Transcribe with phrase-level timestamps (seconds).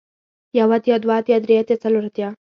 [0.57, 2.29] يو اتيا دوه اتيا درې اتيا څلور اتيا